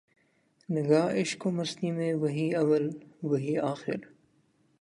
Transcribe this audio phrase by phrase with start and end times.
[0.69, 2.85] نگاہ عشق و مستی میں وہی اول
[3.23, 3.99] وہی آخر